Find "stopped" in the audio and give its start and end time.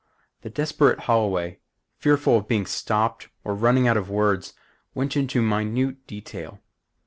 2.65-3.29